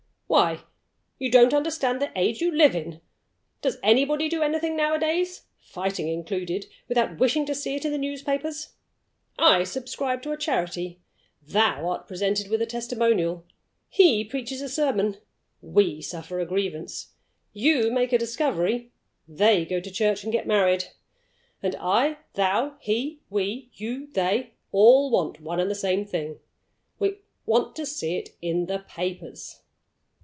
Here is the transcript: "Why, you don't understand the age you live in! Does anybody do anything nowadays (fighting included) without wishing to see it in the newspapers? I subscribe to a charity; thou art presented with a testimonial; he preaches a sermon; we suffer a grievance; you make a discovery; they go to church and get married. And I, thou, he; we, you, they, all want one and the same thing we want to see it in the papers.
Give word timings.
"Why, 0.33 0.61
you 1.19 1.29
don't 1.29 1.53
understand 1.53 2.01
the 2.01 2.09
age 2.17 2.39
you 2.39 2.55
live 2.55 2.73
in! 2.73 3.01
Does 3.61 3.77
anybody 3.83 4.29
do 4.29 4.41
anything 4.41 4.77
nowadays 4.77 5.41
(fighting 5.59 6.07
included) 6.07 6.67
without 6.87 7.17
wishing 7.19 7.45
to 7.47 7.53
see 7.53 7.75
it 7.75 7.83
in 7.83 7.91
the 7.91 7.97
newspapers? 7.97 8.69
I 9.37 9.65
subscribe 9.65 10.21
to 10.21 10.31
a 10.31 10.37
charity; 10.37 11.01
thou 11.41 11.85
art 11.89 12.07
presented 12.07 12.47
with 12.47 12.61
a 12.61 12.65
testimonial; 12.65 13.45
he 13.89 14.23
preaches 14.23 14.61
a 14.61 14.69
sermon; 14.69 15.17
we 15.61 16.01
suffer 16.01 16.39
a 16.39 16.45
grievance; 16.45 17.11
you 17.51 17.91
make 17.91 18.13
a 18.13 18.17
discovery; 18.17 18.93
they 19.27 19.65
go 19.65 19.81
to 19.81 19.91
church 19.91 20.23
and 20.23 20.31
get 20.31 20.47
married. 20.47 20.85
And 21.61 21.75
I, 21.77 22.19
thou, 22.35 22.77
he; 22.79 23.19
we, 23.29 23.69
you, 23.73 24.07
they, 24.07 24.53
all 24.71 25.11
want 25.11 25.41
one 25.41 25.59
and 25.59 25.69
the 25.69 25.75
same 25.75 26.05
thing 26.05 26.39
we 26.99 27.17
want 27.45 27.75
to 27.75 27.85
see 27.85 28.15
it 28.15 28.29
in 28.41 28.67
the 28.67 28.79
papers. 28.79 29.57